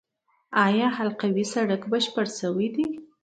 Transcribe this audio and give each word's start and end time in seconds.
آیا 0.65 0.87
حلقوي 0.97 1.45
سړک 1.53 1.81
بشپړ 1.91 2.25
شوی 2.39 2.67
دی؟ 2.75 2.87